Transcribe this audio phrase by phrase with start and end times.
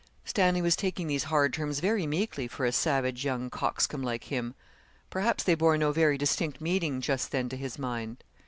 [0.25, 4.55] Stanley was taking these hard terms very meekly for a savage young coxcomb like him.
[5.11, 8.23] Perhaps they bore no very distinct meaning just then to his mind.